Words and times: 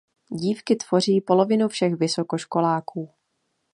Dívky 0.29 0.75
tvoří 0.75 1.21
polovinu 1.21 1.67
všech 1.67 1.93
vysokoškoláků. 1.95 3.09